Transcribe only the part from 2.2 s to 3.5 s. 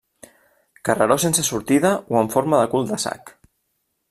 en forma de cul de sac.